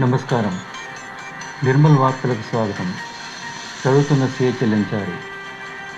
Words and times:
నమస్కారం. 0.00 0.60
నిర్మల్ 1.64 1.98
వార్తలకు 1.98 2.42
స్వాగతం. 2.42 2.94
చదువుతున్న 3.86 4.30
చెల్లించారు 4.42 5.12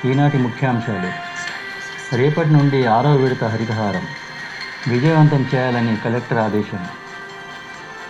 ఈనాటి 0.09 0.39
ముఖ్యాంశాలు. 0.39 1.13
రేపటి 2.17 2.49
నుండి 2.49 2.87
ఆరో 2.87 3.15
విడత 3.15 3.45
హరితహారం. 3.45 4.07
విజయవంతం 4.89 5.47
చేయాలని 5.55 5.97
కలెక్టర్ 5.97 6.39
ఆదేశం. 6.39 6.87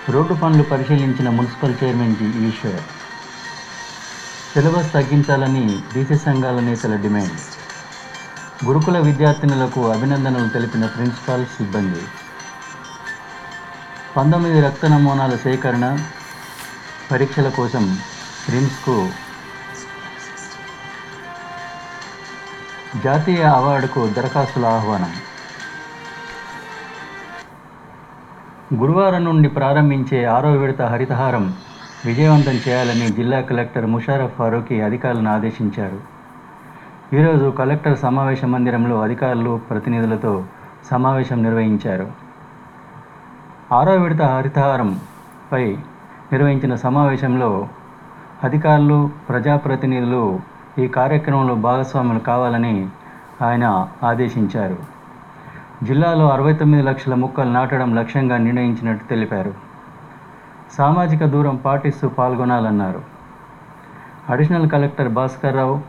రోడ్డు 0.08 0.34
పనులు 0.34 0.62
పరిశీలించిన 0.62 1.28
municipal 1.28 1.74
chairman 1.84 2.16
G. 2.16 2.48
Eshwar. 2.48 2.80
Syllabus 4.54 4.92
తగ్గించాలని 4.92 5.82
బీసీ 5.92 6.14
సంఘాల 6.14 6.60
నేతల 6.60 6.96
డిమాండ్. 6.96 7.32
గురుకుల 8.64 8.98
విద్యార్థినులకు 8.98 9.88
అభినందనలు 9.88 10.48
తెలిపిన 10.48 10.86
ప్రిన్సిపాల్ 10.86 11.46
సిబ్బంది. 11.46 12.02
పంతొమ్మిది 14.16 14.60
రక్త 14.60 14.86
నమూనాల 14.86 15.36
సేకరణ 15.36 15.98
పరీక్షల 17.10 17.48
కోసం 17.48 17.98
రిమ్స్కు 18.50 19.08
జాతీయ 23.04 23.42
అవార్డుకు 23.42 24.06
దరఖాస్తుల 24.06 24.66
ఆహ్వానం. 24.66 25.12
గురువారం 28.80 29.24
నుండి 29.24 29.48
ప్రారంభించే 29.48 30.24
ఆరో 30.24 30.52
విడత 30.52 30.82
హరితహారం 30.82 31.54
విజయవంతం 32.04 32.60
చేయాలని 32.68 33.08
జిల్లా 33.08 33.40
కలెక్టర్ 33.40 33.86
ముషారఫ్ 33.86 34.36
ఫారూఖీ 34.38 34.80
అధికారులను 34.80 35.32
ఆదేశించారు. 35.32 36.00
ఈరోజు 37.16 37.50
కలెక్టర్ 37.50 37.98
సమావేశ 37.98 38.44
మందిరంలో 38.44 39.02
అధికారులు 39.02 39.60
ప్రతినిధులతో 39.70 40.44
సమావేశం 40.90 41.42
నిర్వహించారు. 41.42 42.21
ఆరో 43.72 43.92
విడత 43.94 44.22
హరితహారంపై 44.22 45.76
నిర్వహించిన 46.32 46.74
సమావేశంలో 46.74 47.68
అధికారులు 48.44 49.10
ప్రజాప్రతినిధులు 49.28 50.40
ఈ 50.78 50.88
కార్యక్రమంలో 50.88 51.54
భాగస్వాములు 51.54 52.18
కావాలని 52.18 52.88
ఆయన 53.42 53.88
ఆదేశించారు. 54.02 54.76
జిల్లాలో 55.82 56.30
అరవై 56.30 56.52
తొమ్మిది 56.52 56.82
లక్షల 56.82 57.14
మొక్కలు 57.14 57.50
నాటడం 57.50 57.94
లక్ష్యంగా 57.94 58.36
నిర్ణయించినట్టు 58.36 59.04
తెలిపారు. 59.04 59.54
సామాజిక 60.72 61.24
దూరం 61.24 61.56
పాటిస్తూ 61.56 62.08
పాల్గొనాలన్నారు. 62.08 63.02
అడిషనల్ 64.28 64.70
కలెక్టర్ 64.70 65.08
భాస్కర్ 65.08 65.56
రావు 65.56 65.80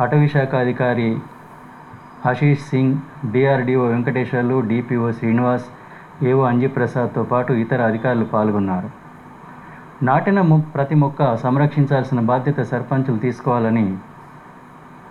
అధికారి 0.00 1.18
Ashish 2.26 2.60
Singh 2.60 2.98
DRDO 3.32 3.84
Venkateswarlu 3.84 4.60
DPO 4.60 5.10
Srinivas 5.10 5.64
AO 6.22 6.42
అంజిప్రసాద్తో 6.42 7.22
పాటు 7.22 7.52
ఇతర 7.52 7.82
అధికారులు 7.82 8.24
పాల్గొన్నారు. 8.24 8.90
నాటిన 10.04 10.56
ప్రతి 10.56 10.94
మొక్క 10.94 11.36
సంరక్షించాల్సిన 11.36 12.20
బాధ్యత 12.20 12.60
సర్పంచులు 12.60 13.18
తీసుకోవాలని 13.18 13.96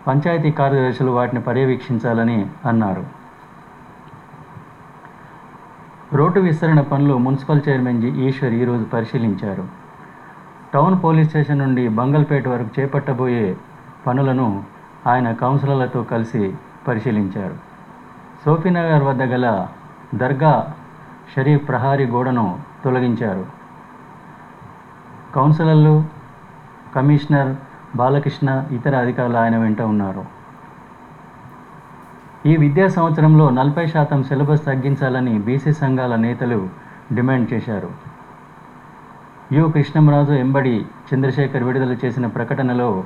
పంచాయతీ 0.07 0.51
కార్యదర్శులు 0.51 1.11
వాటిని 1.11 1.41
పర్యవేక్షించాలని 1.41 2.45
అన్నారు. 2.65 3.05
రోడ్డు 6.13 6.39
విస్తరణ 6.39 6.81
పనులు 6.81 7.17
మున్సిపల్ 7.17 7.61
చైర్మన్ 7.69 8.01
జి 8.01 8.07
ఈశ్వర్ 8.07 8.53
ఈరోజు 8.53 8.83
పరిశీలించారు. 8.83 9.67
టౌన్ 10.73 11.03
పోలీస్ 11.03 11.29
స్టేషన్ 11.29 11.59
నుండి 11.59 11.87
బంగల్పేట 11.87 12.47
వరకు 12.47 12.81
చేపట్టబోయే 12.81 13.57
పనులను 14.07 14.63
ఆయన 15.07 15.31
కౌన్సిలర్లతో 15.31 16.03
కలిసి 16.03 16.53
పరిశీలించారు. 16.87 17.55
సోఫీనగర్ 18.45 19.03
వద్ద 19.03 19.23
గల 19.23 19.67
దర్గా 20.15 20.73
షరీఫ్ 21.35 21.67
ప్రహారీ 21.67 22.05
గోడను 22.05 22.59
తొలగించారు. 22.83 23.45
కౌన్సిలర్లు 25.35 26.03
కమిషనర్ 26.95 27.55
బాలకృష్ణ 27.95 28.65
ఇతర 28.71 28.95
అధికారులు 28.95 29.37
ఆయన 29.37 29.57
వెంట 29.57 29.81
ఉన్నారు. 29.81 30.25
ఈ 32.45 32.57
విద్యా 32.57 32.87
సంవత్సరంలో 32.87 33.49
నలభై 33.49 33.85
శాతం 33.87 34.23
సిలబస్ 34.23 34.65
తగ్గించాలని 34.65 35.39
బీసీ 35.39 35.73
సంఘాల 35.73 36.15
నేతలు 36.15 36.69
డిమాండ్ 37.13 37.53
చేశారు. 37.53 37.89
యు. 39.51 39.67
కృష్ణంరాజు 39.67 40.33
ఎంబడి 40.33 40.85
చంద్రశేఖర్ 41.13 41.63
విడుదల 41.63 41.97
చేసిన 42.05 42.25
ప్రకటనలో 42.25 43.03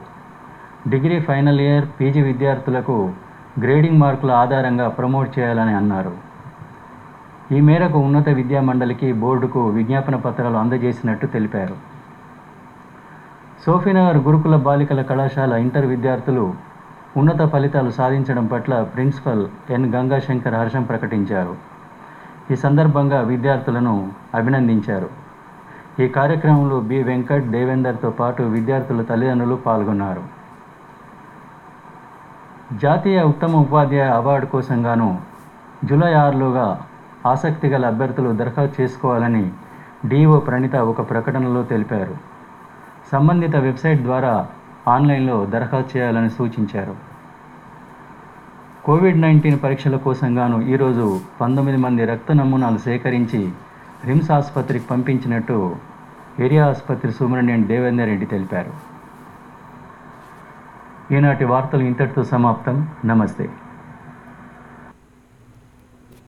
డిగ్రీ 0.88 1.19
ఫైనల్ 1.19 1.61
ఇయర్ 1.61 1.85
పీజీ 2.00 2.22
విద్యార్థులకు 2.22 3.11
గ్రేడింగ్ 3.59 4.00
మార్కుల 4.00 4.31
ఆధారంగా 4.31 4.89
ప్రమోట్ 4.89 5.39
చేయాలని 5.39 5.73
అన్నారు. 5.73 6.26
ఈ 7.51 7.61
మేరకు 7.61 7.99
ఉన్నత 7.99 8.29
విద్యా 8.29 8.61
మండలికి 8.61 9.13
బోర్డుకు 9.13 9.67
విజ్ఞాపన 9.67 10.15
పత్రాలు 10.15 10.57
అందజేసినట్టు 10.57 11.25
తెలిపారు. 11.25 11.75
సోఫీనగర్ 13.65 14.17
గురుకుల 14.17 14.55
బాలికల 14.55 15.01
కళాశాల 15.01 15.53
ఇంటర్ 15.53 15.85
విద్యార్థులు 15.85 16.53
ఉన్నత 17.17 17.45
ఫలితాలు 17.45 17.89
సాధించడం 17.89 18.45
పట్ల 18.45 18.83
ప్రిన్సిపల్ 18.83 19.47
ఎన్. 19.69 19.95
గంగాశంకర్ 19.95 20.53
హర్షం 20.53 20.83
ప్రకటించారు. 20.83 21.55
ఈ 22.51 22.55
సందర్భంగా 22.55 23.21
విద్యార్థులను 23.21 24.11
అభినందించారు. 24.35 25.09
ఈ 25.99 26.07
కార్యక్రమంలో 26.07 26.79
బి. 26.79 27.03
వెంకట్ 27.03 27.45
దేవేందర్తో 27.45 28.09
పాటు 28.09 28.43
విద్యార్థుల 28.43 29.01
తల్లిదండ్రులు 29.01 29.55
పాల్గొన్నారు. 29.55 30.21
జాతీయ 32.77 33.21
ఉత్తమ 33.21 33.55
ఉపాధ్యాయ 33.55 34.09
అవార్డు 34.09 34.45
కోసం 34.45 34.85
గాను 34.85 35.19
జూలై 35.85 36.13
ఆరులోగా 36.13 36.79
ఆసక్తి 37.31 37.67
గల 37.67 37.85
అభ్యర్థులు 37.85 38.29
దరఖాస్తు 38.41 38.81
చేసుకోవాలని 38.81 39.45
డిఓ 40.05 40.39
ప్రణిత 40.39 40.75
ఒక 40.91 41.09
ప్రకటనలో 41.09 41.61
తెలిపారు. 41.63 42.15
సంబంధిత 43.11 43.55
వెబ్సైట్ 43.55 44.01
ద్వారా 44.01 44.33
ఆన్లైన్లో 44.88 45.38
దరఖాస్తు 45.45 45.91
చేయాలని 45.97 46.29
సూచించారు. 46.29 46.95
కోవిడ్ 48.85 49.21
నైన్టీన్ 49.21 49.59
పరీక్షల 49.63 49.95
కోసం 49.97 50.29
గాను 50.38 50.57
ఈరోజు 50.73 51.05
పంతొమ్మిది 51.41 51.79
మంది 51.85 52.05
రక్త 52.05 52.31
నమూనాలు 52.31 52.77
సేకరించి 52.77 53.41
రిమ్స్ 54.05 54.31
ఆసుపత్రికి 54.31 54.85
పంపించినట్టు 54.91 55.57
ఏరియా 56.39 56.63
ఆసుపత్రి 56.69 57.11
సూపరింటెండెంట్ 57.11 57.67
దేవేందర్ 57.67 58.09
రెడ్డి 58.11 58.25
తెలిపారు. 58.25 58.73
ఈనాటి 61.13 61.45
వార్తలు 61.45 61.83
ఇంతటితో 61.83 62.23
సమాప్తం. 62.23 62.77
నమస్తే. 63.05 63.45